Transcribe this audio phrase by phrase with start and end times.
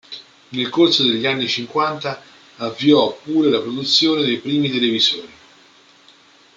[0.49, 2.23] Nel corso degli anni cinquanta
[2.55, 5.33] avviò pure la produzione dei primi televisori.